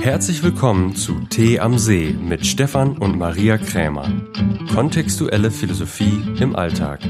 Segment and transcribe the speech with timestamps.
[0.00, 4.10] Herzlich willkommen zu Tee am See mit Stefan und Maria Krämer.
[4.74, 7.00] Kontextuelle Philosophie im Alltag.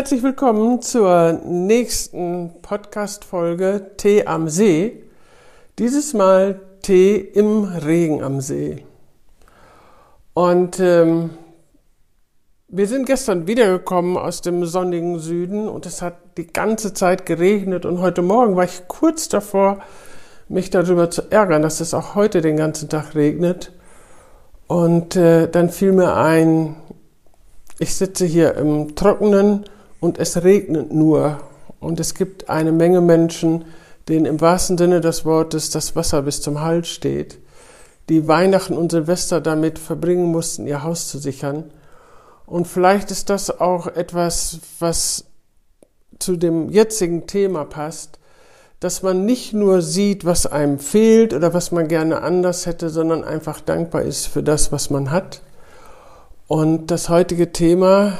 [0.00, 5.02] Herzlich willkommen zur nächsten Podcast-Folge Tee am See.
[5.78, 8.82] Dieses Mal Tee im Regen am See.
[10.32, 11.28] Und ähm,
[12.68, 17.84] wir sind gestern wiedergekommen aus dem sonnigen Süden und es hat die ganze Zeit geregnet
[17.84, 19.80] und heute Morgen war ich kurz davor,
[20.48, 23.70] mich darüber zu ärgern, dass es auch heute den ganzen Tag regnet.
[24.66, 26.76] Und äh, dann fiel mir ein,
[27.78, 29.66] ich sitze hier im Trockenen
[30.00, 31.40] und es regnet nur.
[31.78, 33.64] Und es gibt eine Menge Menschen,
[34.08, 37.38] denen im wahrsten Sinne des Wortes das Wasser bis zum Hals steht,
[38.08, 41.70] die Weihnachten und Silvester damit verbringen mussten, ihr Haus zu sichern.
[42.44, 45.26] Und vielleicht ist das auch etwas, was
[46.18, 48.18] zu dem jetzigen Thema passt,
[48.80, 53.24] dass man nicht nur sieht, was einem fehlt oder was man gerne anders hätte, sondern
[53.24, 55.42] einfach dankbar ist für das, was man hat.
[56.48, 58.18] Und das heutige Thema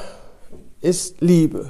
[0.80, 1.68] ist Liebe.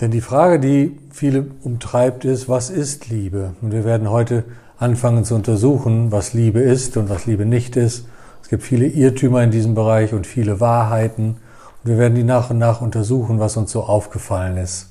[0.00, 3.54] Denn die Frage, die viele umtreibt, ist, was ist Liebe?
[3.62, 4.44] Und wir werden heute
[4.78, 8.06] anfangen zu untersuchen, was Liebe ist und was Liebe nicht ist.
[8.42, 11.38] Es gibt viele Irrtümer in diesem Bereich und viele Wahrheiten.
[11.82, 14.90] Und wir werden die nach und nach untersuchen, was uns so aufgefallen ist.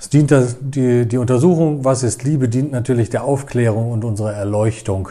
[0.00, 5.08] Es dient die, die Untersuchung, was ist Liebe, dient natürlich der Aufklärung und unserer Erleuchtung.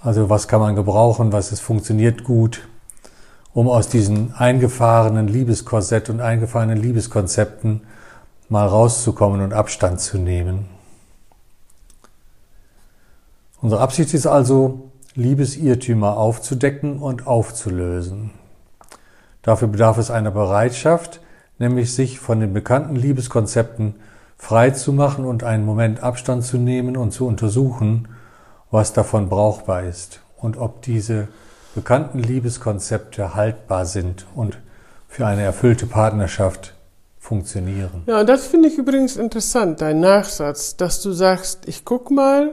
[0.00, 2.68] Also was kann man gebrauchen, was ist, funktioniert gut,
[3.54, 7.82] um aus diesen eingefahrenen Liebeskorsett und eingefahrenen Liebeskonzepten
[8.48, 10.66] mal rauszukommen und Abstand zu nehmen.
[13.60, 18.30] Unsere Absicht ist also, Liebesirrtümer aufzudecken und aufzulösen.
[19.42, 21.20] Dafür bedarf es einer Bereitschaft,
[21.58, 23.96] nämlich sich von den bekannten Liebeskonzepten
[24.38, 28.08] frei zu machen und einen Moment Abstand zu nehmen und zu untersuchen,
[28.70, 31.28] was davon brauchbar ist und ob diese
[31.74, 34.58] bekannten Liebeskonzepte haltbar sind und
[35.08, 36.74] für eine erfüllte Partnerschaft
[37.18, 38.02] funktionieren.
[38.06, 42.50] Ja, das finde ich übrigens interessant, dein Nachsatz, dass du sagst, ich guck mal,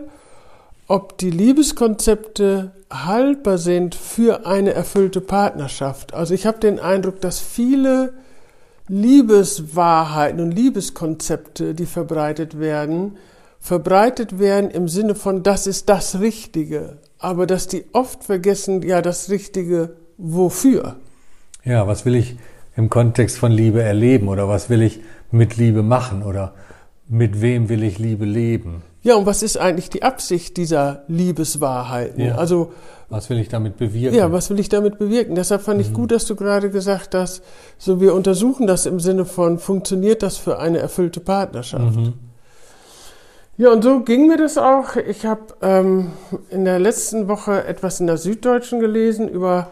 [0.88, 6.14] ob die Liebeskonzepte haltbar sind für eine erfüllte Partnerschaft.
[6.14, 8.14] Also ich habe den Eindruck, dass viele
[8.88, 13.18] Liebeswahrheiten und Liebeskonzepte, die verbreitet werden,
[13.60, 19.02] verbreitet werden im Sinne von, das ist das Richtige aber dass die oft vergessen, ja,
[19.02, 20.96] das Richtige wofür.
[21.64, 22.38] Ja, was will ich
[22.76, 26.54] im Kontext von Liebe erleben oder was will ich mit Liebe machen oder
[27.08, 28.84] mit wem will ich Liebe leben?
[29.02, 32.24] Ja, und was ist eigentlich die Absicht dieser Liebeswahrheiten?
[32.24, 32.36] Ja.
[32.36, 32.74] Also,
[33.10, 34.18] was will ich damit bewirken?
[34.18, 35.36] Ja, was will ich damit bewirken?
[35.36, 35.94] Deshalb fand ich mhm.
[35.94, 37.42] gut, dass du gerade gesagt hast,
[37.78, 41.96] so wir untersuchen das im Sinne von, funktioniert das für eine erfüllte Partnerschaft?
[41.96, 42.14] Mhm.
[43.60, 44.96] Ja, und so ging mir das auch.
[44.96, 46.14] Ich habe ähm,
[46.50, 49.70] in der letzten Woche etwas in der Süddeutschen gelesen über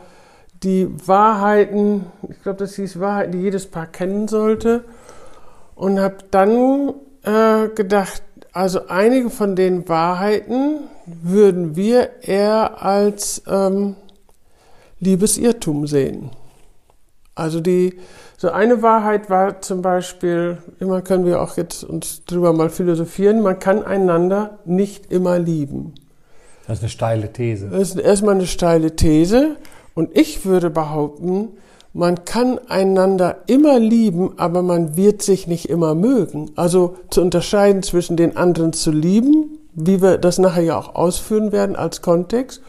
[0.62, 4.84] die Wahrheiten, ich glaube, das hieß Wahrheiten, die jedes Paar kennen sollte.
[5.74, 13.96] Und habe dann äh, gedacht, also einige von den Wahrheiten würden wir eher als ähm,
[15.00, 16.32] Liebesirrtum sehen.
[17.38, 17.94] Also die
[18.38, 23.42] so eine Wahrheit war zum Beispiel, immer können wir auch jetzt uns drüber mal philosophieren,
[23.42, 25.94] man kann einander nicht immer lieben.
[26.68, 27.70] Das ist eine steile These.
[27.70, 29.56] Das ist erstmal eine steile These.
[29.96, 31.50] Und ich würde behaupten,
[31.94, 36.52] man kann einander immer lieben, aber man wird sich nicht immer mögen.
[36.56, 41.52] Also zu unterscheiden zwischen den anderen zu lieben, wie wir das nachher ja auch ausführen
[41.52, 42.62] werden als Kontext,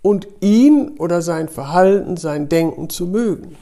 [0.00, 3.56] und ihn oder sein Verhalten, sein Denken zu mögen.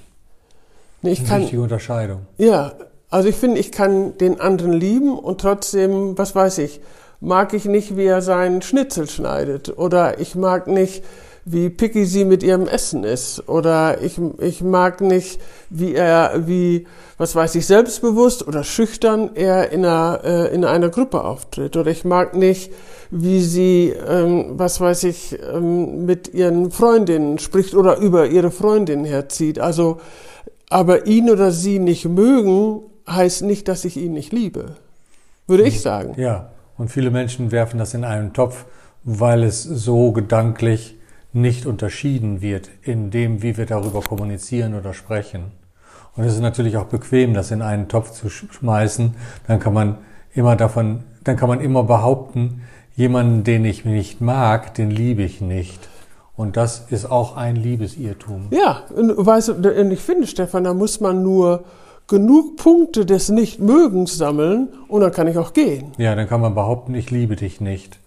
[1.03, 2.27] Ich kann, die Unterscheidung.
[2.37, 2.73] Ja,
[3.09, 6.81] also ich finde, ich kann den anderen lieben und trotzdem, was weiß ich,
[7.21, 11.03] mag ich nicht, wie er seinen Schnitzel schneidet oder ich mag nicht,
[11.45, 16.87] wie picky sie mit ihrem Essen ist oder ich, ich mag nicht, wie er, wie,
[17.19, 21.91] was weiß ich, selbstbewusst oder schüchtern er in einer, äh, in einer Gruppe auftritt oder
[21.91, 22.73] ich mag nicht,
[23.11, 29.05] wie sie, ähm, was weiß ich, ähm, mit ihren Freundinnen spricht oder über ihre Freundin
[29.05, 29.59] herzieht.
[29.59, 29.99] Also
[30.71, 34.77] aber ihn oder sie nicht mögen, heißt nicht, dass ich ihn nicht liebe.
[35.47, 36.15] Würde ich sagen.
[36.17, 38.65] Ja, und viele Menschen werfen das in einen Topf,
[39.03, 40.97] weil es so gedanklich
[41.33, 45.53] nicht unterschieden wird in dem, wie wir darüber kommunizieren oder sprechen.
[46.17, 49.15] Und es ist natürlich auch bequem, das in einen Topf zu schmeißen.
[49.47, 49.99] Dann kann man
[50.35, 52.63] immer davon, dann kann man immer behaupten,
[52.97, 55.89] jemanden, den ich nicht mag, den liebe ich nicht.
[56.41, 58.47] Und das ist auch ein Liebesirrtum.
[58.51, 61.65] Ja, und, weißt du, ich finde, Stefan, da muss man nur
[62.09, 65.93] genug Punkte des Nichtmögens sammeln und dann kann ich auch gehen.
[65.99, 67.99] Ja, dann kann man behaupten, ich liebe dich nicht.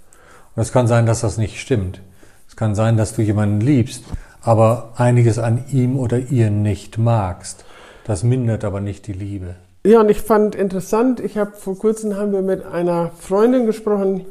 [0.55, 2.01] Und es kann sein, dass das nicht stimmt.
[2.49, 4.03] Es kann sein, dass du jemanden liebst,
[4.41, 7.65] aber einiges an ihm oder ihr nicht magst.
[8.03, 9.57] Das mindert aber nicht die Liebe.
[9.85, 14.25] Ja, und ich fand interessant, ich habe vor kurzem haben wir mit einer Freundin gesprochen,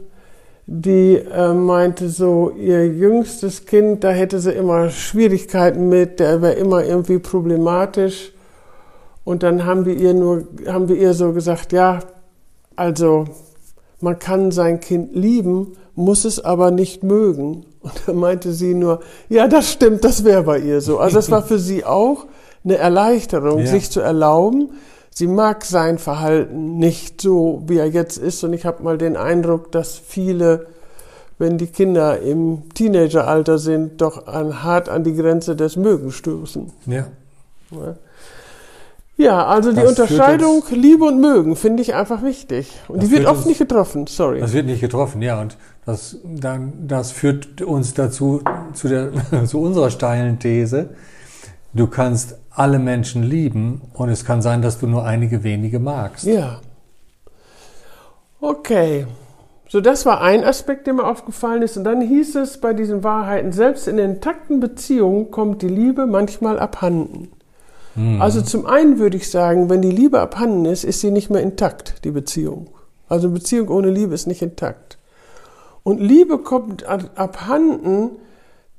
[0.67, 6.55] die äh, meinte so, ihr jüngstes Kind, da hätte sie immer Schwierigkeiten mit, der wäre
[6.55, 8.33] immer irgendwie problematisch.
[9.25, 12.01] Und dann haben wir ihr nur, haben wir ihr so gesagt, ja,
[12.77, 13.27] also
[14.01, 17.67] man kann sein Kind lieben, muss es aber nicht mögen.
[17.81, 20.99] Und dann meinte sie nur, ja, das stimmt, das wäre bei ihr so.
[20.99, 22.27] Also das war für sie auch
[22.65, 23.67] eine Erleichterung, ja.
[23.67, 24.71] sich zu erlauben.
[25.15, 28.43] Sie mag sein Verhalten nicht so, wie er jetzt ist.
[28.45, 30.69] Und ich habe mal den Eindruck, dass viele,
[31.39, 36.73] wenn die Kinder im Teenageralter sind, doch an, hart an die Grenze des Mögens stoßen.
[36.87, 37.07] Ja.
[39.19, 39.47] ja.
[39.47, 42.73] Also die Unterscheidung Liebe und Mögen finde ich einfach wichtig.
[42.89, 44.41] Und die wird oft uns, nicht getroffen, sorry.
[44.41, 45.43] Das wird nicht getroffen, ja.
[45.43, 48.41] Und das, dann, das führt uns dazu,
[48.73, 49.11] zu, der,
[49.45, 50.89] zu unserer steilen These.
[51.75, 56.25] Du kannst alle Menschen lieben und es kann sein, dass du nur einige wenige magst.
[56.25, 56.61] Ja.
[58.41, 59.07] Okay.
[59.69, 61.79] So, das war ein Aspekt, der mir aufgefallen ist.
[61.79, 66.59] Und dann hieß es bei diesen Wahrheiten, selbst in intakten Beziehungen kommt die Liebe manchmal
[66.59, 67.31] abhanden.
[67.95, 68.21] Mhm.
[68.21, 71.41] Also zum einen würde ich sagen, wenn die Liebe abhanden ist, ist sie nicht mehr
[71.41, 72.69] intakt, die Beziehung.
[73.09, 74.99] Also eine Beziehung ohne Liebe ist nicht intakt.
[75.85, 78.11] Und Liebe kommt abhanden,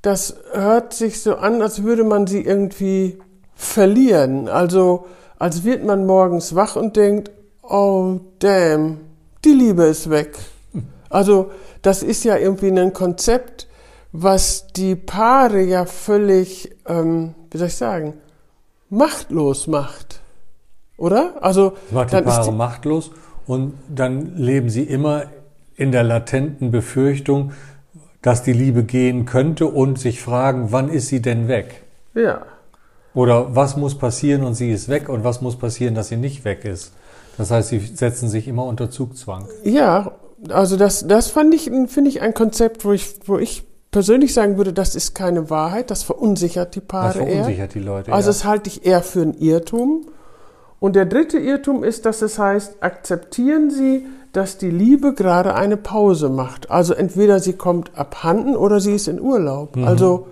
[0.04, 3.18] das hört sich so an, als würde man sie irgendwie
[3.56, 4.48] verlieren.
[4.50, 5.06] Also
[5.40, 7.32] als wird man morgens wach und denkt,
[7.64, 9.00] oh damn,
[9.46, 10.38] die Liebe ist weg.
[11.10, 11.52] Also
[11.82, 13.68] das ist ja irgendwie ein Konzept,
[14.12, 18.16] was die Paare ja völlig, ähm, wie soll ich sagen,
[18.90, 20.20] machtlos macht.
[20.98, 21.36] Oder?
[21.42, 23.12] Also das macht die Paare die machtlos
[23.48, 25.24] und dann leben sie immer
[25.76, 27.54] in der latenten Befürchtung,
[28.24, 31.84] dass die Liebe gehen könnte und sich fragen, wann ist sie denn weg?
[32.16, 32.42] Ja.
[33.14, 36.46] Oder was muss passieren und sie ist weg und was muss passieren, dass sie nicht
[36.46, 36.94] weg ist?
[37.38, 39.48] Das heißt, sie setzen sich immer unter Zugzwang.
[39.64, 40.14] Ja,
[40.50, 44.58] also das, das fand ich, finde ich ein Konzept, wo ich, wo ich persönlich sagen
[44.58, 47.82] würde, das ist keine Wahrheit, das verunsichert die Paare Das verunsichert eher.
[47.82, 48.14] die Leute.
[48.14, 48.34] Also ja.
[48.34, 50.08] das halte ich eher für ein Irrtum.
[50.80, 55.78] Und der dritte Irrtum ist, dass es heißt, akzeptieren Sie, dass die Liebe gerade eine
[55.78, 56.70] Pause macht.
[56.70, 59.76] Also entweder sie kommt abhanden oder sie ist in Urlaub.
[59.76, 59.86] Mhm.
[59.86, 60.28] Also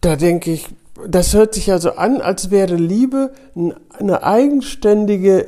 [0.00, 0.68] da denke ich,
[1.08, 3.32] das hört sich ja so an, als wäre Liebe
[3.98, 5.46] eine eigenständige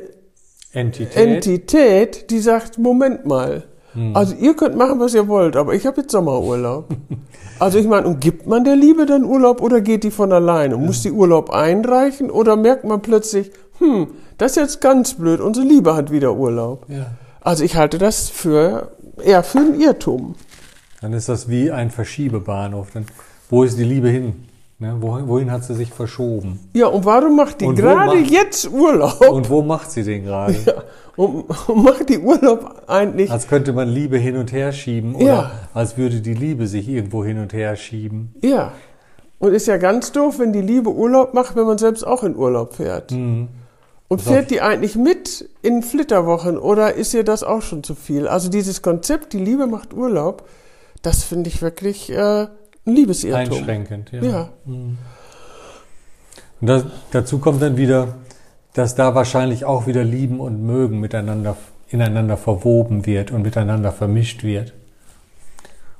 [0.71, 3.63] Entität, Entität die sagt, Moment mal,
[3.93, 4.15] hm.
[4.15, 6.89] Also ihr könnt machen, was ihr wollt, aber ich habe jetzt Sommerurlaub.
[7.59, 10.77] also ich meine, und gibt man der Liebe dann Urlaub oder geht die von alleine?
[10.77, 15.65] Muss die Urlaub einreichen oder merkt man plötzlich, hm, das ist jetzt ganz blöd, unsere
[15.65, 16.85] Liebe hat wieder Urlaub.
[16.89, 17.07] Ja.
[17.41, 18.91] Also ich halte das für
[19.21, 20.35] eher für ein Irrtum.
[21.01, 22.91] Dann ist das wie ein Verschiebebahnhof.
[22.93, 23.05] Dann,
[23.49, 24.47] wo ist die Liebe hin?
[24.79, 26.59] Ne, wohin, wohin, hat sie sich verschoben?
[26.73, 29.21] Ja, und warum macht die gerade jetzt Urlaub?
[29.29, 30.55] Und wo macht sie den gerade?
[30.65, 30.83] Ja,
[31.15, 33.29] und, und, macht die Urlaub eigentlich?
[33.29, 35.51] Als könnte man Liebe hin und her schieben oder ja.
[35.73, 38.33] als würde die Liebe sich irgendwo hin und her schieben.
[38.41, 38.71] Ja.
[39.39, 42.35] Und ist ja ganz doof, wenn die Liebe Urlaub macht, wenn man selbst auch in
[42.35, 43.11] Urlaub fährt.
[43.11, 43.49] Mhm.
[44.13, 48.27] Und fährt die eigentlich mit in Flitterwochen oder ist ihr das auch schon zu viel?
[48.27, 50.47] Also dieses Konzept, die Liebe macht Urlaub,
[51.01, 52.49] das finde ich wirklich äh, ein
[52.85, 53.57] Liebesirrtum.
[53.57, 54.23] Einschränkend, ja.
[54.23, 54.49] ja.
[54.65, 54.99] Mhm.
[56.61, 58.09] Und das, dazu kommt dann wieder,
[58.73, 64.43] dass da wahrscheinlich auch wieder Lieben und Mögen miteinander, ineinander verwoben wird und miteinander vermischt
[64.43, 64.73] wird.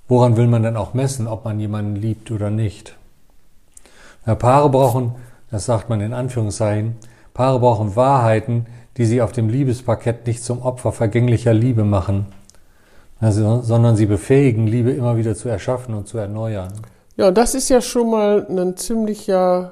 [0.08, 2.96] Woran will man dann auch messen, ob man jemanden liebt oder nicht?
[4.27, 5.15] Na, Paare brauchen,
[5.50, 6.96] das sagt man in Anführungszeichen,
[7.33, 8.65] Paare brauchen Wahrheiten,
[8.97, 12.27] die sie auf dem Liebesparkett nicht zum Opfer vergänglicher Liebe machen,
[13.19, 16.73] also, sondern sie befähigen, Liebe immer wieder zu erschaffen und zu erneuern.
[17.15, 19.71] Ja, das ist ja schon mal ein ziemlicher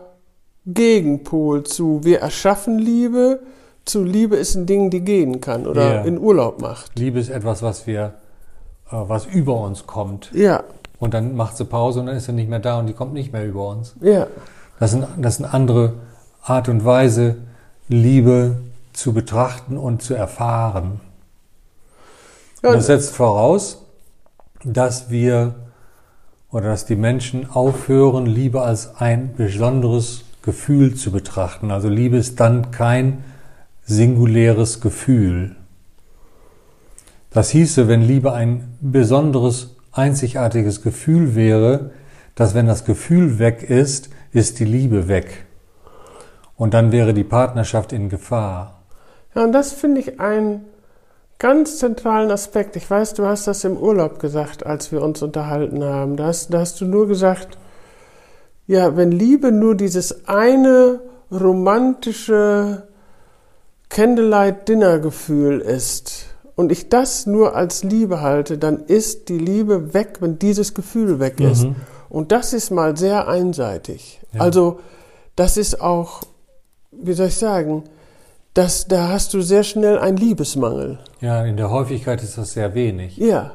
[0.65, 3.41] Gegenpol zu wir erschaffen Liebe,
[3.83, 6.01] zu Liebe ist ein Ding, die gehen kann oder ja.
[6.03, 6.97] in Urlaub macht.
[6.97, 8.13] Liebe ist etwas, was wir,
[8.91, 10.31] äh, was über uns kommt.
[10.33, 10.63] Ja.
[10.99, 13.13] Und dann macht sie Pause und dann ist sie nicht mehr da und die kommt
[13.13, 13.95] nicht mehr über uns.
[14.01, 14.27] Ja.
[14.79, 15.93] Das ist eine andere
[16.43, 17.37] Art und Weise,
[17.91, 18.57] Liebe
[18.93, 21.01] zu betrachten und zu erfahren.
[22.63, 23.85] Ja, das setzt voraus,
[24.63, 25.55] dass wir
[26.51, 31.71] oder dass die Menschen aufhören, Liebe als ein besonderes Gefühl zu betrachten.
[31.71, 33.23] Also Liebe ist dann kein
[33.85, 35.55] singuläres Gefühl.
[37.29, 41.91] Das hieße, wenn Liebe ein besonderes, einzigartiges Gefühl wäre,
[42.35, 45.45] dass wenn das Gefühl weg ist, ist die Liebe weg.
[46.61, 48.83] Und dann wäre die Partnerschaft in Gefahr.
[49.33, 50.65] Ja, und das finde ich einen
[51.39, 52.75] ganz zentralen Aspekt.
[52.75, 56.17] Ich weiß, du hast das im Urlaub gesagt, als wir uns unterhalten haben.
[56.17, 57.57] Da hast, da hast du nur gesagt,
[58.67, 60.99] ja, wenn Liebe nur dieses eine
[61.31, 62.83] romantische
[63.89, 70.37] Candlelight-Dinner-Gefühl ist und ich das nur als Liebe halte, dann ist die Liebe weg, wenn
[70.37, 71.63] dieses Gefühl weg ist.
[71.63, 71.75] Mhm.
[72.07, 74.21] Und das ist mal sehr einseitig.
[74.31, 74.41] Ja.
[74.41, 74.79] Also
[75.35, 76.21] das ist auch,
[76.91, 77.83] wie soll ich sagen,
[78.53, 80.99] das, da hast du sehr schnell einen Liebesmangel.
[81.21, 83.17] Ja, in der Häufigkeit ist das sehr wenig.
[83.17, 83.53] Ja.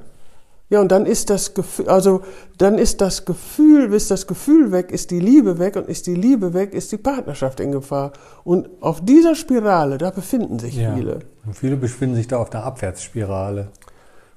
[0.69, 2.23] Ja, und dann ist das Gefühl, also
[2.59, 6.17] dann ist das Gefühl, bis das Gefühl weg, ist die Liebe weg und ist die
[6.17, 8.13] Liebe weg, ist die Partnerschaft in Gefahr.
[8.43, 10.93] Und auf dieser Spirale, da befinden sich ja.
[10.95, 11.21] viele.
[11.45, 13.69] Und viele befinden sich da auf der Abwärtsspirale.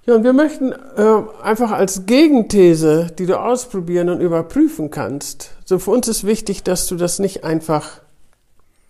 [0.06, 5.80] Ja, und wir möchten äh, einfach als Gegenthese, die du ausprobieren und überprüfen kannst, so
[5.80, 8.02] für uns ist wichtig, dass du das nicht einfach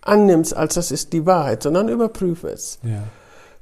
[0.02, 2.78] annimmst, als das ist die Wahrheit, sondern überprüfe es.
[2.82, 3.02] Ja.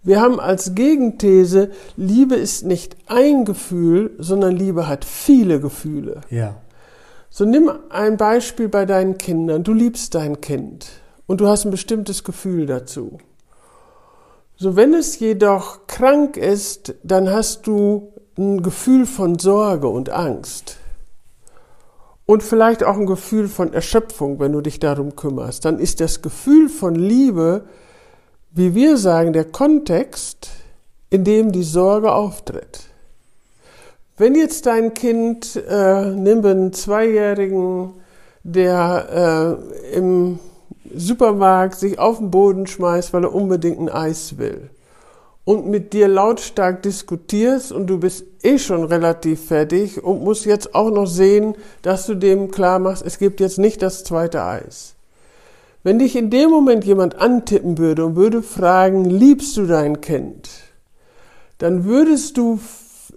[0.03, 6.21] Wir haben als Gegenthese, Liebe ist nicht ein Gefühl, sondern Liebe hat viele Gefühle.
[6.31, 6.57] Ja.
[7.31, 9.65] So nimm ein Beispiel bei deinen Kindern.
[9.65, 10.89] Du liebst dein Kind
[11.27, 13.19] und du hast ein bestimmtes Gefühl dazu.
[14.57, 20.79] So wenn es jedoch krank ist, dann hast du ein Gefühl von Sorge und Angst.
[22.29, 25.65] Und vielleicht auch ein Gefühl von Erschöpfung, wenn du dich darum kümmerst.
[25.65, 27.65] Dann ist das Gefühl von Liebe
[28.51, 30.51] wie wir sagen, der Kontext,
[31.11, 32.81] in dem die Sorge auftritt.
[34.17, 37.93] Wenn jetzt dein Kind, äh, nimm einen Zweijährigen,
[38.43, 39.61] der
[39.93, 40.39] äh, im
[40.93, 44.71] Supermarkt sich auf den Boden schmeißt, weil er unbedingt ein Eis will
[45.49, 50.75] und mit dir lautstark diskutierst und du bist eh schon relativ fertig und musst jetzt
[50.75, 54.95] auch noch sehen, dass du dem klar machst, es gibt jetzt nicht das zweite Eis.
[55.83, 60.51] Wenn dich in dem Moment jemand antippen würde und würde fragen, liebst du dein Kind?
[61.57, 62.61] Dann würdest du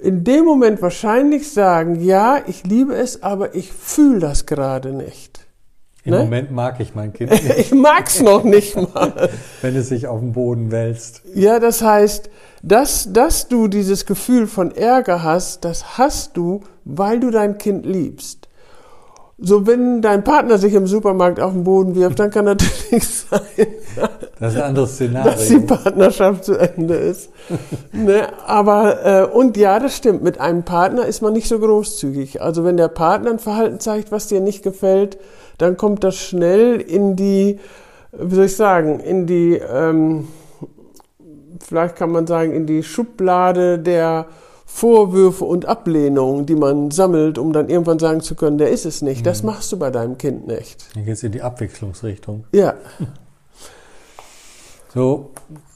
[0.02, 5.41] in dem Moment wahrscheinlich sagen, ja, ich liebe es, aber ich fühle das gerade nicht.
[6.03, 6.20] Im ne?
[6.20, 7.58] Moment mag ich mein Kind nicht.
[7.58, 9.29] ich mag's noch nicht mal.
[9.62, 11.22] Wenn es sich auf dem Boden wälzt.
[11.34, 12.29] Ja, das heißt,
[12.63, 17.86] dass, dass du dieses Gefühl von Ärger hast, das hast du, weil du dein Kind
[17.86, 18.48] liebst.
[19.43, 23.67] So, wenn dein Partner sich im Supermarkt auf den Boden wirft, dann kann natürlich sein,
[24.39, 25.31] das ist ein anderes Szenario.
[25.31, 27.31] dass die Partnerschaft zu Ende ist.
[27.91, 28.27] ne?
[28.46, 32.39] Aber, äh, und ja, das stimmt, mit einem Partner ist man nicht so großzügig.
[32.39, 35.17] Also wenn der Partner ein Verhalten zeigt, was dir nicht gefällt,
[35.62, 37.60] dann kommt das schnell in die,
[38.12, 40.27] wie soll ich sagen, in die, ähm,
[41.60, 44.27] vielleicht kann man sagen, in die Schublade der
[44.65, 49.01] Vorwürfe und Ablehnungen, die man sammelt, um dann irgendwann sagen zu können, der ist es
[49.01, 49.25] nicht.
[49.25, 49.48] Das mhm.
[49.48, 50.96] machst du bei deinem Kind nicht.
[50.96, 52.46] Dann geht es in die Abwechslungsrichtung.
[52.53, 52.75] Ja.
[54.94, 55.32] So,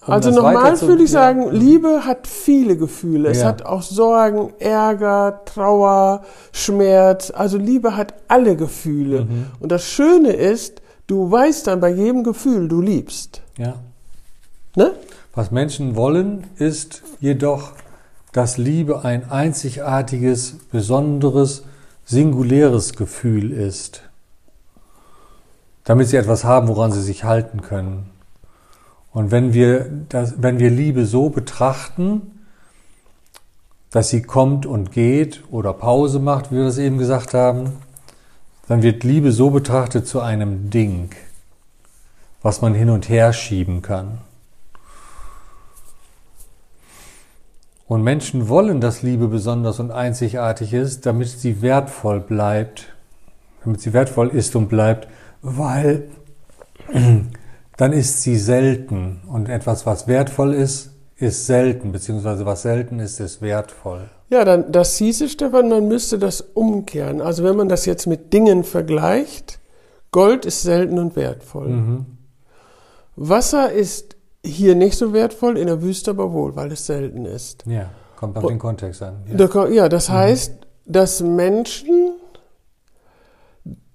[0.06, 1.52] um also nochmal würde ich sagen.
[1.52, 3.30] Liebe hat viele Gefühle.
[3.30, 3.48] Es ja.
[3.48, 7.32] hat auch Sorgen, Ärger, Trauer, Schmerz.
[7.32, 9.26] Also Liebe hat alle Gefühle.
[9.26, 9.46] Mhm.
[9.60, 13.42] Und das Schöne ist, du weißt dann bei jedem Gefühl, du liebst.
[13.58, 13.76] Ja.
[14.76, 14.92] Ne?
[15.34, 17.72] Was Menschen wollen, ist jedoch
[18.36, 21.64] dass Liebe ein einzigartiges, besonderes,
[22.04, 24.02] singuläres Gefühl ist,
[25.86, 28.10] damit sie etwas haben, woran sie sich halten können.
[29.16, 32.44] Und wenn wir, das, wenn wir Liebe so betrachten,
[33.90, 37.78] dass sie kommt und geht oder Pause macht, wie wir das eben gesagt haben,
[38.68, 41.12] dann wird Liebe so betrachtet zu einem Ding,
[42.42, 44.18] was man hin und her schieben kann.
[47.88, 52.94] Und Menschen wollen, dass Liebe besonders und einzigartig ist, damit sie wertvoll bleibt,
[53.64, 55.08] damit sie wertvoll ist und bleibt,
[55.42, 56.04] weil
[57.78, 59.22] dann ist sie selten.
[59.28, 64.10] Und etwas, was wertvoll ist, ist selten, beziehungsweise was selten ist, ist wertvoll.
[64.30, 67.22] Ja, dann, das hieße, Stefan, man müsste das umkehren.
[67.22, 69.60] Also wenn man das jetzt mit Dingen vergleicht,
[70.12, 71.68] Gold ist selten und wertvoll.
[71.68, 72.06] Mhm.
[73.16, 77.64] Wasser ist hier nicht so wertvoll, in der Wüste aber wohl, weil es selten ist.
[77.66, 79.24] Ja, kommt auf den Kontext an.
[79.38, 80.14] Ja, ja das mhm.
[80.14, 80.54] heißt,
[80.86, 82.14] dass Menschen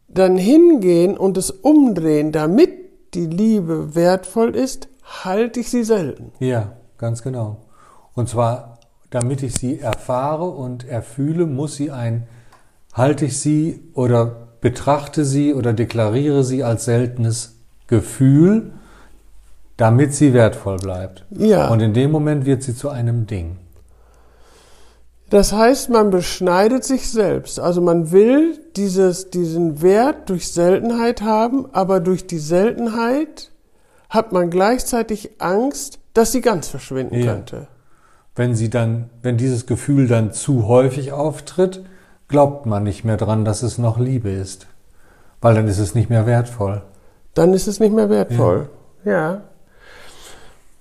[0.08, 2.79] dann hingehen und es umdrehen, damit
[3.14, 4.88] die Liebe wertvoll ist,
[5.24, 6.32] halte ich sie selten.
[6.38, 7.58] Ja, ganz genau.
[8.14, 8.78] Und zwar,
[9.10, 12.26] damit ich sie erfahre und erfühle, muss sie ein
[12.92, 18.72] halte ich sie oder betrachte sie oder deklariere sie als seltenes Gefühl,
[19.76, 21.24] damit sie wertvoll bleibt.
[21.30, 21.68] Ja.
[21.68, 23.56] Und in dem Moment wird sie zu einem Ding.
[25.30, 27.60] Das heißt, man beschneidet sich selbst.
[27.60, 33.50] Also man will dieses, diesen Wert durch Seltenheit haben, aber durch die Seltenheit
[34.08, 37.32] hat man gleichzeitig Angst, dass sie ganz verschwinden Ja.
[37.34, 37.68] könnte.
[38.34, 41.84] Wenn sie dann, wenn dieses Gefühl dann zu häufig auftritt,
[42.26, 44.66] glaubt man nicht mehr dran, dass es noch Liebe ist.
[45.40, 46.82] Weil dann ist es nicht mehr wertvoll.
[47.34, 48.68] Dann ist es nicht mehr wertvoll.
[49.04, 49.42] Ja.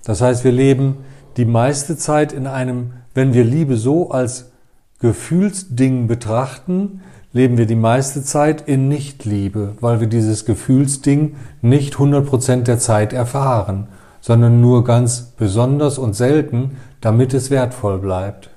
[0.03, 0.97] Das heißt, wir leben
[1.37, 4.51] die meiste Zeit in einem, wenn wir Liebe so als
[4.99, 7.01] Gefühlsding betrachten,
[7.31, 13.13] leben wir die meiste Zeit in Nichtliebe, weil wir dieses Gefühlsding nicht 100% der Zeit
[13.13, 13.87] erfahren,
[14.19, 18.49] sondern nur ganz besonders und selten, damit es wertvoll bleibt.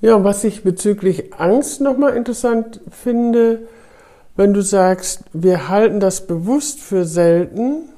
[0.00, 3.60] Ja, und was ich bezüglich Angst nochmal interessant finde,
[4.36, 7.88] wenn du sagst, wir halten das bewusst für selten,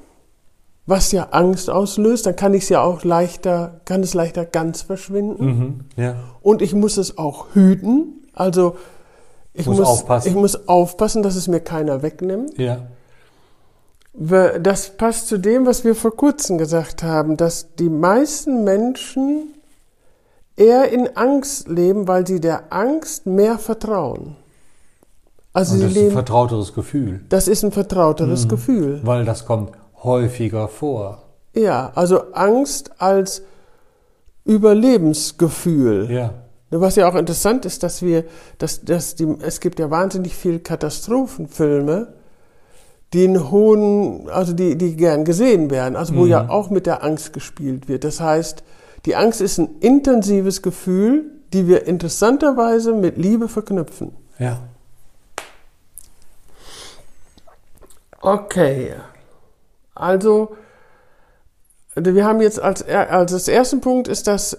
[0.87, 4.81] was ja Angst auslöst, dann kann ich es ja auch leichter, kann es leichter ganz
[4.81, 5.45] verschwinden.
[5.45, 6.15] Mhm, ja.
[6.41, 8.25] Und ich muss es auch hüten.
[8.33, 8.75] Also
[9.53, 10.27] ich Muss muss, aufpassen.
[10.29, 12.57] ich muss aufpassen, dass es mir keiner wegnimmt.
[12.57, 12.87] Ja.
[14.13, 19.53] Das passt zu dem, was wir vor kurzem gesagt haben, dass die meisten Menschen
[20.55, 24.35] eher in Angst leben, weil sie der Angst mehr vertrauen.
[25.53, 28.49] Also Und das ist ein leben, vertrauteres Gefühl, das ist ein vertrauteres Mhm.
[28.49, 29.01] Gefühl.
[29.03, 29.71] weil das kommt
[30.03, 31.23] häufiger vor.
[31.53, 33.41] Ja, also Angst als
[34.45, 36.09] Überlebensgefühl.
[36.11, 36.33] Ja.
[36.69, 38.25] Was ja auch interessant ist, dass wir,
[38.57, 42.13] dass, dass die, es gibt ja wahnsinnig viel Katastrophenfilme,
[43.13, 46.29] die einen hohen, also die, die gern gesehen werden, also wo Mhm.
[46.29, 48.03] ja auch mit der Angst gespielt wird.
[48.03, 48.63] Das heißt,
[49.05, 54.11] die Angst ist ein intensives Gefühl, die wir interessanterweise mit Liebe verknüpfen.
[54.37, 54.59] Ja.
[58.21, 58.93] Okay.
[59.99, 60.55] Also,
[61.95, 64.57] wir haben jetzt als, er- als das erste Punkt ist, dass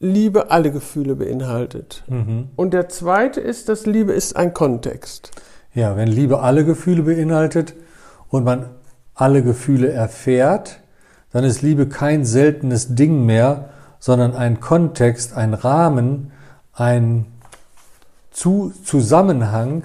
[0.00, 2.02] Liebe alle Gefühle beinhaltet.
[2.08, 2.48] Mhm.
[2.56, 5.30] Und der zweite ist, dass Liebe ist ein Kontext.
[5.74, 7.74] Ja, wenn Liebe alle Gefühle beinhaltet
[8.28, 8.70] und man
[9.14, 10.80] alle Gefühle erfährt,
[11.32, 16.32] dann ist Liebe kein seltenes Ding mehr, sondern ein Kontext, ein Rahmen,
[16.72, 17.26] ein
[18.30, 19.84] Zu Zusammenhang,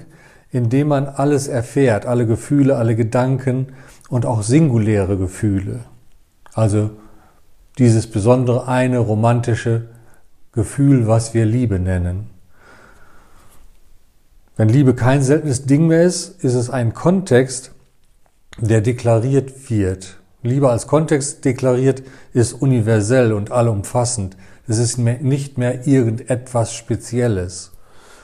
[0.50, 3.74] in dem man alles erfährt, alle Gefühle, alle Gedanken
[4.08, 5.80] und auch singuläre Gefühle.
[6.54, 6.90] Also
[7.78, 9.88] dieses besondere eine romantische
[10.52, 12.30] Gefühl, was wir Liebe nennen.
[14.56, 17.72] Wenn Liebe kein seltenes Ding mehr ist, ist es ein Kontext,
[18.58, 20.16] der deklariert wird.
[20.42, 24.36] Liebe als Kontext deklariert ist universell und allumfassend.
[24.66, 27.72] Es ist nicht mehr irgendetwas Spezielles.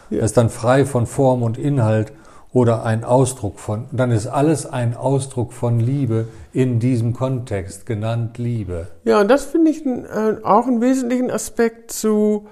[0.09, 0.19] Ja.
[0.19, 2.13] Es ist dann frei von Form und Inhalt
[2.53, 3.87] oder ein Ausdruck von.
[3.93, 8.89] Dann ist alles ein Ausdruck von Liebe in diesem Kontext, genannt Liebe.
[9.05, 12.47] Ja, und das finde ich äh, auch einen wesentlichen Aspekt zu,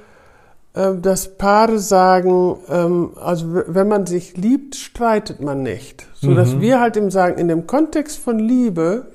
[0.75, 6.07] äh, dass Paare sagen, ähm, also wenn man sich liebt, streitet man nicht.
[6.15, 6.61] So dass Mhm.
[6.63, 9.07] wir halt eben sagen, in dem Kontext von Liebe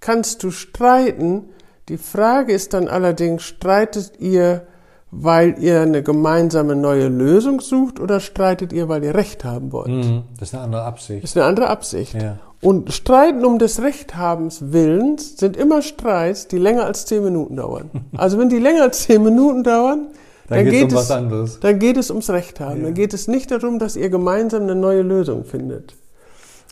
[0.00, 1.44] kannst du streiten.
[1.88, 4.66] Die Frage ist dann allerdings, streitet ihr,
[5.14, 9.88] weil ihr eine gemeinsame neue Lösung sucht oder streitet ihr, weil ihr Recht haben wollt?
[9.88, 10.22] Mhm.
[10.40, 11.22] Das ist eine andere Absicht.
[11.22, 12.14] Das ist eine andere Absicht.
[12.14, 12.38] Ja.
[12.62, 17.90] Und Streiten um des Rechthabens Willens sind immer Streits, die länger als zehn Minuten dauern.
[18.16, 20.06] Also wenn die länger als zehn Minuten dauern,
[20.48, 21.60] Dann, dann, geht um es, anderes.
[21.60, 22.78] dann geht es ums Recht haben.
[22.78, 22.84] Ja.
[22.84, 25.94] Dann geht es nicht darum, dass ihr gemeinsam eine neue Lösung findet.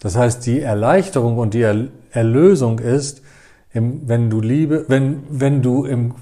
[0.03, 3.21] Das heißt, die Erleichterung und die Er- Erlösung ist,
[3.75, 6.15] wenn du Liebe, wenn, wenn du im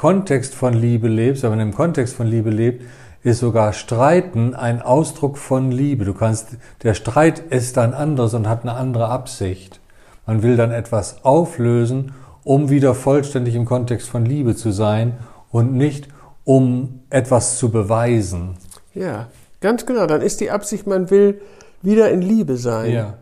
[0.00, 2.86] Kontext von Liebe lebst, wenn man im Kontext von Liebe lebt,
[3.22, 6.06] ist sogar Streiten ein Ausdruck von Liebe.
[6.06, 9.78] Du kannst, der Streit ist dann anders und hat eine andere Absicht.
[10.24, 12.12] Man will dann etwas auflösen,
[12.44, 15.18] um wieder vollständig im Kontext von Liebe zu sein
[15.50, 16.08] und nicht
[16.44, 18.56] um etwas zu beweisen.
[18.94, 19.26] Ja,
[19.60, 20.06] ganz genau.
[20.06, 21.42] Dann ist die Absicht, man will
[21.82, 22.90] wieder in Liebe sein.
[22.90, 23.14] Ja.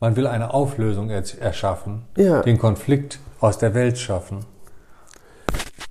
[0.00, 2.42] Man will eine Auflösung er- erschaffen, Ja.
[2.42, 4.40] den Konflikt aus der Welt schaffen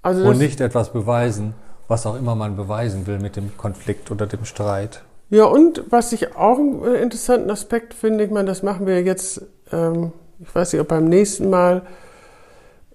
[0.06, 1.56] Also und nicht etwas beweisen,
[1.88, 5.02] was auch immer man beweisen will mit dem Konflikt oder dem Streit.
[5.32, 9.02] ja, und was ich auch einen äh, interessanten Aspekt finde, ich meine, das machen wir
[9.02, 9.41] jetzt,
[9.72, 11.82] ähm, ich weiß nicht, ob beim nächsten Mal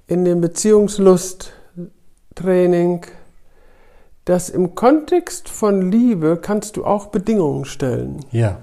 [0.06, 3.06] in dem Beziehungslust-Training,
[4.24, 8.24] dass im Kontext von Liebe kannst du auch Bedingungen stellen.
[8.30, 8.58] Ja.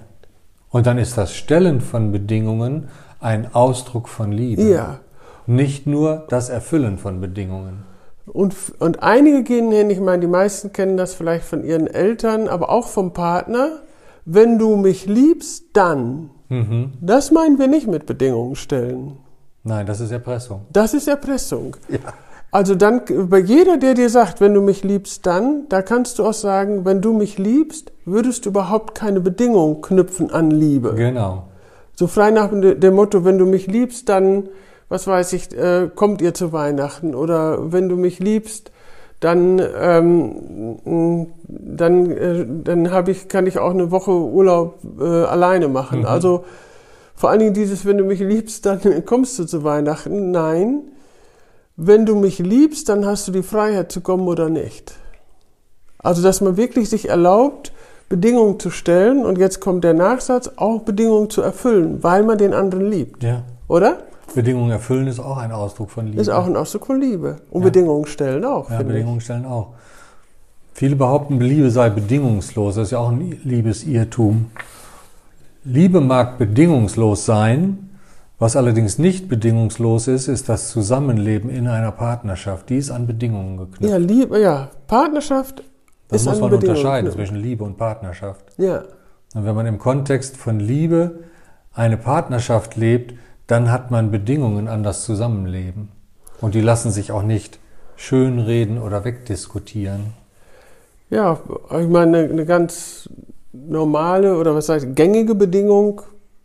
[0.70, 2.88] Und dann ist das Stellen von Bedingungen
[3.20, 4.62] ein Ausdruck von Liebe.
[4.62, 5.02] Ja.
[5.48, 7.87] Nicht nur das Erfüllen von Bedingungen.
[8.32, 12.48] Und, und einige gehen hin, ich meine, die meisten kennen das vielleicht von ihren Eltern,
[12.48, 13.82] aber auch vom Partner.
[14.28, 16.30] wenn du mich liebst, dann.
[16.50, 16.92] Mhm.
[17.02, 19.18] Das meinen wir nicht mit Bedingungen stellen.
[19.64, 20.62] Nein, das ist Erpressung.
[20.72, 21.78] Das ist Erpressung.
[21.88, 22.00] Ja.
[22.52, 26.26] Also dann, bei jeder, der dir sagt, wenn du mich liebst, dann, da kannst du
[26.26, 30.94] auch sagen, wenn du mich liebst, würdest du überhaupt keine Bedingung knüpfen an Liebe.
[30.96, 31.48] Genau.
[31.94, 34.50] So frei nach dem dem Motto, wenn du mich liebst, dann,
[34.90, 37.16] was weiß ich, äh, kommt ihr zu Weihnachten.
[37.16, 38.72] Oder wenn du mich liebst,
[39.20, 45.68] dann, ähm, dann, äh, dann hab ich, kann ich auch eine Woche Urlaub äh, alleine
[45.68, 46.00] machen.
[46.00, 46.06] Mhm.
[46.06, 46.46] Also
[47.16, 50.32] vor allen Dingen dieses, wenn du mich liebst, dann kommst du zu Weihnachten.
[50.32, 50.82] Nein,
[51.76, 54.94] wenn du mich liebst, dann hast du die Freiheit zu kommen oder nicht.
[55.98, 57.72] Also dass man wirklich sich erlaubt,
[58.10, 62.54] Bedingungen zu stellen und jetzt kommt der Nachsatz, auch Bedingungen zu erfüllen, weil man den
[62.54, 63.24] anderen liebt.
[63.24, 63.44] Ja.
[63.68, 64.04] Oder?
[64.36, 66.22] Bedingungen erfüllen ist auch ein Ausdruck von Liebe.
[66.22, 67.38] Ist auch ein Ausdruck von Liebe.
[67.50, 67.66] Und Ja.
[67.70, 68.70] Bedingungen stellen auch.
[68.70, 69.74] Ja, Bedingungen stellen auch.
[70.74, 72.76] Viele behaupten, Liebe sei bedingungslos.
[72.76, 74.52] Das ist ja auch ein Liebesirrtum.
[75.64, 77.90] Liebe mag bedingungslos sein.
[78.40, 82.70] Was allerdings nicht bedingungslos ist, ist das Zusammenleben in einer Partnerschaft.
[82.70, 83.72] Die ist an Bedingungen ich.
[83.72, 83.92] geknüpft.
[83.92, 84.70] Ja, Liebe, ja.
[84.86, 85.64] Partnerschaft
[86.10, 88.46] Das muss an man unterscheiden zwischen Liebe und Partnerschaft.
[88.58, 88.84] Ja.
[89.34, 91.24] Und wenn man im Kontext von Liebe
[91.74, 93.16] eine Partnerschaft lebt,
[93.48, 95.90] dann hat man Bedingungen an das Zusammenleben.
[96.42, 97.60] Und die lassen sich auch nicht
[97.96, 100.14] schönreden oder wegdiskutieren.
[101.10, 101.40] Ja,
[101.72, 103.10] ich meine, eine, ganz
[103.54, 106.02] normale oder was heißt gängige Bedingung,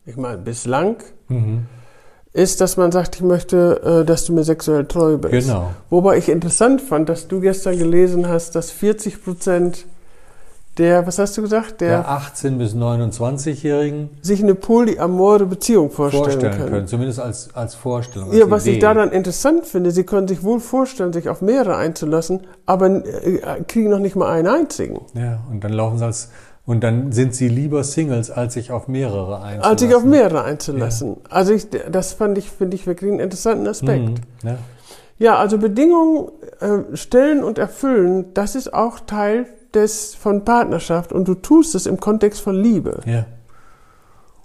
[0.07, 0.97] ich meine bislang,
[1.29, 1.67] Mhm.
[2.33, 5.33] ist, dass man sagt, ich möchte, äh, dass du mir sexuell treu bist.
[5.47, 5.73] Genau.
[5.91, 9.85] Wobei ich interessant fand, dass du gestern gelesen hast, dass 40 Prozent
[10.79, 16.25] der, was hast du gesagt, der, Der 18- bis 29-Jährigen sich eine polyamore Beziehung vorstellen,
[16.25, 16.71] vorstellen können.
[16.71, 16.87] können.
[16.87, 18.31] Zumindest als, als Vorstellung.
[18.31, 18.81] Als Ja, was ich Idee.
[18.81, 23.91] daran interessant finde, sie können sich wohl vorstellen, sich auf mehrere einzulassen, aber äh, kriegen
[23.91, 25.01] noch nicht mal einen einzigen.
[25.15, 26.31] Ja, und dann laufen sie als,
[26.65, 29.71] und dann sind sie lieber Singles, als sich auf mehrere einzulassen.
[29.71, 31.17] Als sich auf mehrere einzulassen.
[31.29, 34.09] Also ich, das fand ich, finde ich wirklich einen interessanten Aspekt.
[34.09, 34.15] Mhm.
[34.49, 34.57] Ja.
[35.19, 36.29] Ja, also Bedingungen
[36.61, 41.87] äh, stellen und erfüllen, das ist auch Teil des von Partnerschaft und du tust es
[41.87, 43.01] im Kontext von Liebe.
[43.07, 43.25] ja.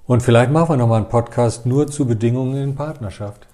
[0.08, 3.46] Und vielleicht machen wir nochmal einen Podcast nur zu Bedingungen in Partnerschaft.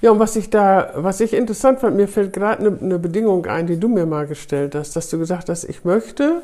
[0.00, 3.46] Ja, und was ich da, was ich interessant fand, mir fällt gerade eine, eine Bedingung
[3.46, 6.42] ein, die du mir mal gestellt hast, dass du gesagt hast, ich möchte,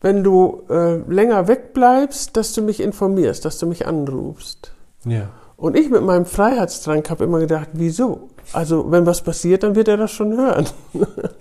[0.00, 4.72] wenn du äh, länger wegbleibst, dass du mich informierst, dass du mich anrufst.
[5.04, 5.30] Ja.
[5.56, 8.28] Und ich mit meinem Freiheitsdrang habe immer gedacht, wieso?
[8.52, 10.66] Also wenn was passiert, dann wird er das schon hören.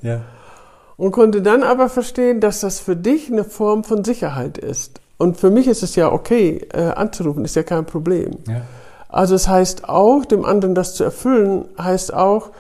[0.02, 0.22] Ja.
[0.98, 5.00] Und konnte dann aber verstehen, dass das für dich eine Form von Sicherheit ist.
[5.18, 8.38] Und für mich ist es ja okay, äh, anzurufen, ist ja kein Problem.
[8.48, 8.62] Ja.
[9.10, 12.52] Also es heißt auch, dem anderen das zu erfüllen, heißt auch,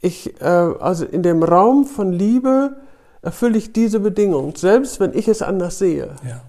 [0.00, 2.76] ich, äh, also in dem Raum von Liebe
[3.22, 6.10] erfülle ich diese Bedingung, selbst wenn ich es anders sehe.
[6.24, 6.40] Ja.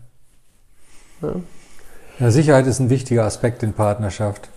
[1.21, 1.35] Ja.
[2.19, 4.49] Ja, Sicherheit ist ein wichtiger Aspekt in Partnerschaft.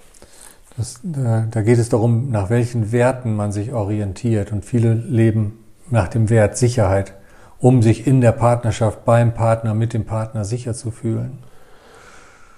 [0.77, 4.53] Das, da, da geht es darum, nach welchen Werten man sich orientiert.
[4.53, 5.59] Und viele leben
[5.90, 7.14] nach dem Wert Sicherheit,
[7.59, 11.38] um sich in der Partnerschaft beim Partner, mit dem Partner sicher zu fühlen.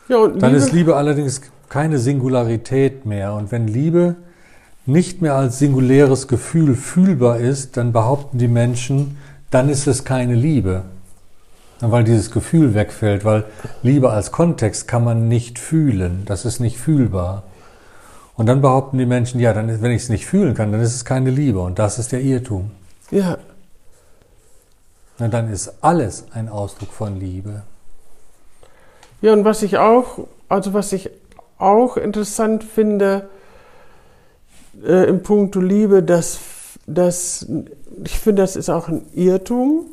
[0.08, 3.34] Ja, Dann Liebe, ist Liebe allerdings keine Singularität mehr.
[3.34, 4.16] Und wenn Liebe
[4.86, 9.18] nicht mehr als singuläres Gefühl fühlbar ist, dann behaupten die Menschen,
[9.50, 10.84] dann ist es keine Liebe.
[11.80, 13.44] Weil dieses Gefühl wegfällt, weil
[13.82, 16.22] Liebe als Kontext kann man nicht fühlen.
[16.24, 17.44] Das ist nicht fühlbar.
[18.34, 20.94] Und dann behaupten die Menschen, ja, dann, wenn ich es nicht fühlen kann, dann ist
[20.94, 21.60] es keine Liebe.
[21.60, 22.70] Und das ist der Irrtum.
[23.10, 23.38] Ja,
[25.18, 27.62] Na, dann ist alles ein Ausdruck von Liebe.
[29.20, 31.10] ja, und was ich auch, also was ich
[31.58, 33.28] auch interessant finde
[34.84, 36.38] äh, im Punkto Liebe, dass,
[36.86, 37.46] dass
[38.04, 39.86] ich finde, das ist auch ein Irrtum,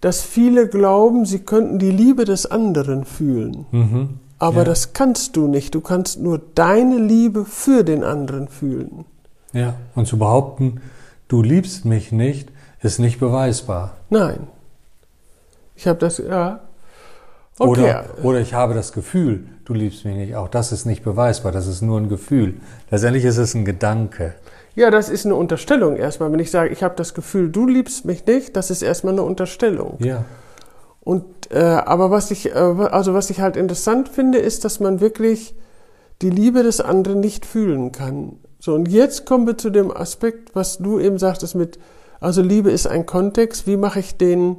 [0.00, 3.66] dass viele glauben, sie könnten die Liebe des anderen fühlen.
[3.70, 4.18] Mhm.
[4.40, 4.64] Aber Ja.
[4.64, 5.74] das kannst du nicht.
[5.74, 9.04] Du kannst nur deine Liebe für den anderen fühlen.
[9.52, 9.74] Ja.
[9.96, 10.80] Und zu behaupten,
[11.28, 12.50] du liebst mich nicht,
[12.82, 13.96] ist nicht beweisbar.
[14.10, 14.48] Nein.
[15.76, 16.60] Ich habe das, ja.
[17.58, 17.70] Okay.
[17.70, 20.36] Oder, oder ich habe das Gefühl, du liebst mich nicht.
[20.36, 22.54] Auch das ist nicht beweisbar, das ist nur ein Gefühl.
[22.90, 24.34] Letztendlich ist es ein Gedanke.
[24.74, 26.30] Ja, das ist eine Unterstellung erstmal.
[26.30, 29.22] Wenn ich sage, ich habe das Gefühl, du liebst mich nicht, das ist erstmal eine
[29.22, 29.96] Unterstellung.
[29.98, 30.24] Ja.
[31.00, 35.00] Und äh, aber was ich, äh, also was ich halt interessant finde, ist, dass man
[35.00, 35.54] wirklich
[36.22, 38.36] die Liebe des anderen nicht fühlen kann.
[38.58, 41.78] So und jetzt kommen wir zu dem Aspekt, was du eben sagtest mit,
[42.20, 43.66] also Liebe ist ein Kontext.
[43.66, 44.56] Wie mache ich den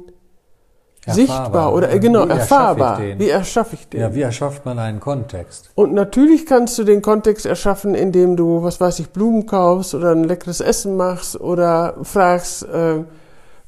[1.06, 3.00] sichtbar oder äh, genau Wie erfahrbar?
[3.18, 4.00] Wie erschaffe ich den?
[4.00, 5.70] Ja, wie erschafft man einen Kontext?
[5.74, 10.12] Und natürlich kannst du den Kontext erschaffen, indem du, was weiß ich, Blumen kaufst oder
[10.12, 13.02] ein leckeres Essen machst oder fragst, äh, äh,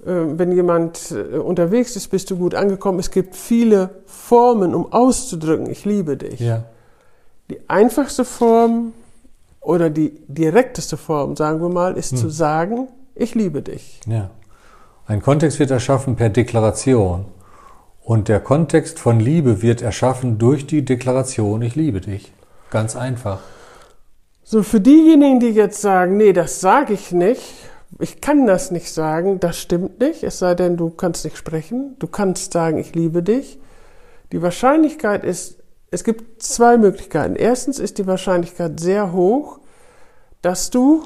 [0.05, 2.99] wenn jemand äh, unterwegs ist, bist du gut angekommen.
[2.99, 6.41] Es gibt viele Formen, um auszudrücken, ich liebe dich.
[6.41, 6.65] Ja.
[7.51, 8.93] Die einfachste Form
[9.63, 12.19] oder die direkteste Form, sagen wir mal, ist Hm.
[12.19, 14.01] zu sagen, ich liebe dich.
[14.07, 14.31] Ja.
[15.07, 17.27] Ein Kontext wird erschaffen per Deklaration.
[18.05, 22.33] Und der Kontext von Liebe wird erschaffen durch die Deklaration, ich liebe dich.
[22.71, 23.41] Ganz einfach.
[24.43, 27.43] So, für diejenigen, die jetzt sagen, nee, das sage ich nicht,
[28.01, 31.95] ich kann das nicht sagen, das stimmt nicht, es sei denn, du kannst nicht sprechen,
[32.01, 33.61] du kannst sagen, ich liebe dich.
[34.33, 35.62] Die Wahrscheinlichkeit ist,
[35.93, 37.37] es gibt zwei Möglichkeiten.
[37.37, 39.59] Erstens ist die Wahrscheinlichkeit sehr hoch,
[40.43, 41.03] dass du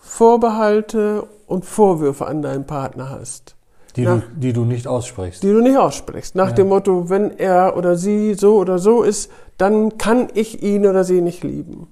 [0.00, 3.54] Vorbehalte und Vorwürfe an deinen Partner hast,
[3.96, 4.16] Die, Ja.
[4.16, 5.42] du, die du nicht aussprichst.
[5.42, 6.34] die du nicht aussprichst.
[6.34, 6.54] Nach Ja.
[6.54, 11.02] dem Motto, wenn er oder sie so oder so ist, dann kann ich ihn oder
[11.04, 11.88] sie nicht lieben.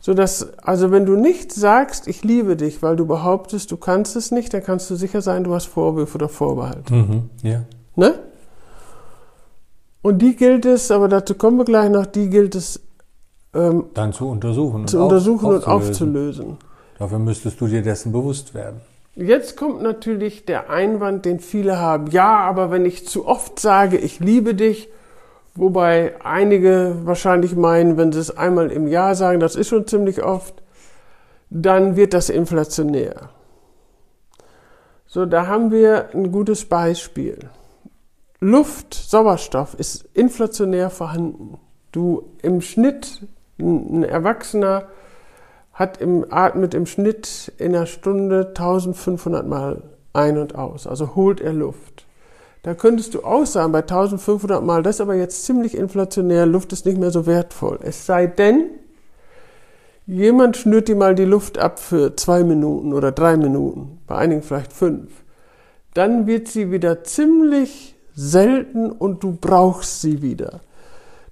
[0.00, 4.16] So dass, also wenn du nicht sagst, ich liebe dich, weil du behauptest, du kannst
[4.16, 6.92] es nicht, dann kannst du sicher sein, du hast Vorwürfe oder Vorbehalte.
[6.94, 7.30] Mhm.
[7.42, 7.62] Ja.
[7.94, 8.14] Ne?
[10.02, 12.80] Und die gilt es, aber dazu kommen wir gleich noch, die gilt es
[13.54, 14.86] ähm, Dann zu untersuchen.
[14.88, 15.70] zu und auf- untersuchen und aufzulösen.
[16.46, 16.56] aufzulösen.
[16.98, 18.80] Dafür müsstest du dir dessen bewusst werden.
[19.14, 22.06] Jetzt kommt natürlich der Einwand, den viele haben.
[22.08, 24.88] Ja, aber wenn ich zu oft sage, ich liebe dich,
[25.54, 30.22] wobei einige wahrscheinlich meinen, wenn sie es einmal im Jahr sagen, das ist schon ziemlich
[30.22, 30.54] oft,
[31.50, 33.28] dann wird das inflationär.
[35.06, 37.38] So, da haben wir ein gutes Beispiel.
[38.44, 41.58] Luft, Sauerstoff ist inflationär vorhanden.
[41.92, 43.24] Du im Schnitt,
[43.60, 44.88] ein Erwachsener
[45.72, 50.88] hat im, atmet im Schnitt in einer Stunde 1500 Mal ein und aus.
[50.88, 52.04] Also holt er Luft.
[52.64, 56.72] Da könntest du auch sagen, bei 1500 Mal, das ist aber jetzt ziemlich inflationär, Luft
[56.72, 57.78] ist nicht mehr so wertvoll.
[57.80, 58.70] Es sei denn,
[60.04, 64.42] jemand schnürt dir mal die Luft ab für zwei Minuten oder drei Minuten, bei einigen
[64.42, 65.12] vielleicht fünf.
[65.94, 70.60] Dann wird sie wieder ziemlich selten und du brauchst sie wieder.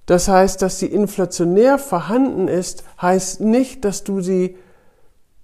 [0.05, 4.57] Das heißt, dass sie inflationär vorhanden ist, heißt nicht, dass du sie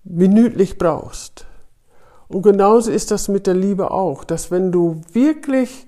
[0.03, 1.45] minütlich brauchst.
[2.27, 5.87] Und genauso ist das mit der Liebe auch, dass wenn du wirklich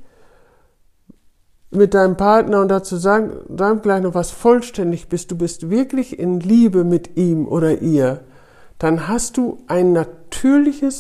[1.71, 6.17] mit deinem Partner und dazu sagen, sagen gleich noch was vollständig bist, du bist wirklich
[6.17, 8.21] in Liebe mit ihm oder ihr,
[8.79, 10.18] dann hast du ein natürliches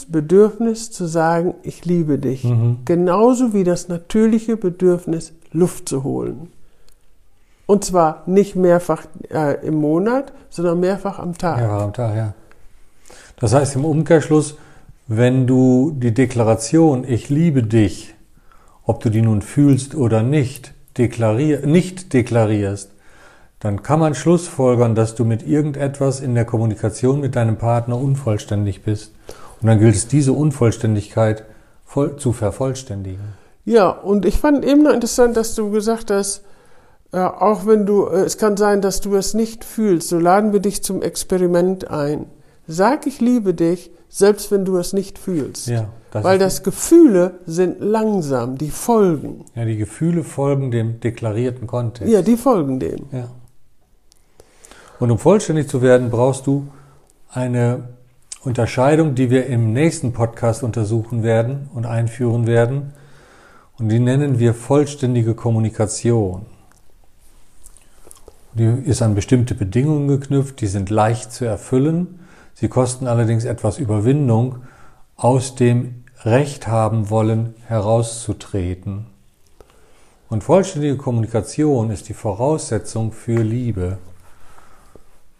[0.09, 2.43] Bedürfnis zu sagen, ich liebe dich.
[2.85, 6.49] Genauso wie das natürliche Bedürfnis, Luft zu holen.
[7.65, 11.59] Und zwar nicht mehrfach äh, im Monat, sondern mehrfach am Tag.
[11.59, 12.33] Ja, am Tag, ja.
[13.39, 14.57] Das heißt im Umkehrschluss,
[15.07, 18.15] wenn du die Deklaration Ich liebe dich,
[18.83, 22.89] ob du die nun fühlst oder nicht, deklarier nicht deklarierst,
[23.59, 28.83] dann kann man schlussfolgern, dass du mit irgendetwas in der Kommunikation mit deinem Partner unvollständig
[28.83, 29.11] bist.
[29.61, 31.43] Und dann gilt es, diese Unvollständigkeit
[31.85, 33.33] voll zu vervollständigen.
[33.65, 36.43] Ja, und ich fand eben noch interessant, dass du gesagt hast,
[37.11, 40.53] äh, auch wenn du, äh, es kann sein, dass du es nicht fühlst, so laden
[40.53, 42.27] wir dich zum Experiment ein.
[42.67, 45.67] Sag, ich liebe dich, selbst wenn du es nicht fühlst.
[45.67, 49.45] Ja, das Weil das Gefühle sind langsam, die folgen.
[49.55, 52.11] Ja, die Gefühle folgen dem deklarierten Kontext.
[52.11, 53.07] Ja, die folgen dem.
[53.11, 53.27] Ja.
[54.99, 56.67] Und um vollständig zu werden, brauchst du
[57.31, 57.89] eine
[58.43, 62.93] Unterscheidung, die wir im nächsten Podcast untersuchen werden und einführen werden.
[63.77, 66.45] Und die nennen wir vollständige Kommunikation.
[68.53, 72.19] Die ist an bestimmte Bedingungen geknüpft, die sind leicht zu erfüllen.
[72.53, 74.63] Sie kosten allerdings etwas Überwindung,
[75.15, 79.05] aus dem Recht haben wollen herauszutreten.
[80.29, 83.97] Und vollständige Kommunikation ist die Voraussetzung für Liebe.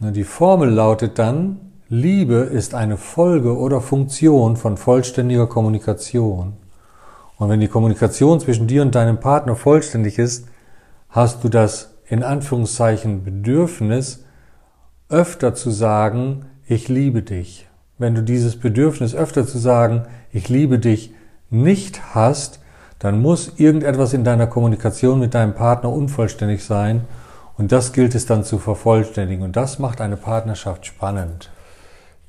[0.01, 1.59] Na, Die Formel lautet dann,
[1.89, 6.53] Liebe ist eine Folge oder Funktion von vollständiger Kommunikation.
[7.35, 10.47] Und wenn die Kommunikation zwischen dir und deinem Partner vollständig ist,
[11.09, 14.23] hast du das in Anführungszeichen Bedürfnis,
[15.09, 17.67] öfter zu sagen, ich liebe dich.
[17.97, 21.13] Wenn du dieses Bedürfnis öfter zu sagen, ich liebe dich
[21.49, 22.61] nicht hast,
[22.99, 27.01] dann muss irgendetwas in deiner Kommunikation mit deinem Partner unvollständig sein
[27.59, 31.51] und das gilt es dann zu vervollständigen und das macht eine Partnerschaft spannend.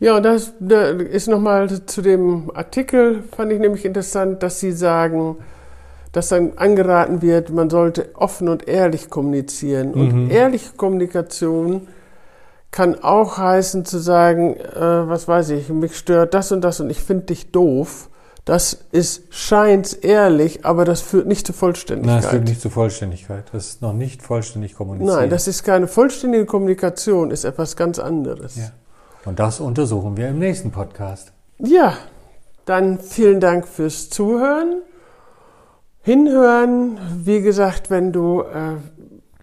[0.01, 4.73] Ja, und das da ist nochmal zu dem Artikel, fand ich nämlich interessant, dass Sie
[4.73, 5.37] sagen,
[6.13, 9.95] dass dann angeraten wird, man sollte offen und ehrlich kommunizieren.
[9.95, 11.87] Und ehrliche Kommunikation
[12.73, 16.91] kann auch heißen zu sagen, äh, was weiß ich, mich stört das und das und
[16.91, 18.10] ich finde dich doof.
[18.45, 22.25] Das ist scheint ehrlich, aber das führt nicht zur Nein, Vollständigkeit.
[22.25, 23.45] es führt nicht zur Vollständigkeit.
[23.53, 25.15] Das ist noch nicht vollständig kommuniziert.
[25.15, 28.57] Nein, das ist keine vollständige Kommunikation, ist etwas ganz anderes.
[28.57, 28.71] ja.
[29.27, 31.33] Und das untersuchen wir im nächsten Podcast.
[31.59, 31.95] ja
[32.65, 34.81] Dann vielen Dank fürs Zuhören.
[36.03, 36.99] Hinhören.
[37.23, 38.77] Wie gesagt, wenn du äh,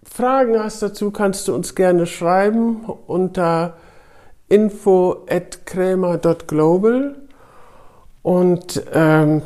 [0.04, 3.76] Fragen hast dazu, kannst du uns gerne schreiben unter
[4.48, 7.16] info at krämer.global.
[8.28, 9.42] Und ähm,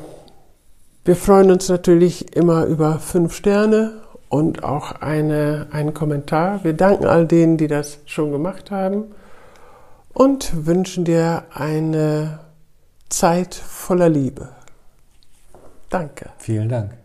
[1.06, 6.64] wir freuen uns natürlich immer über fünf Sterne und auch eine, einen Kommentar.
[6.64, 9.14] Wir danken all denen, die das schon gemacht haben
[10.14, 12.40] und wünschen dir eine
[13.10, 14.50] Zeit voller Liebe.
[15.92, 16.32] Danke.
[16.40, 17.01] Vielen Dank.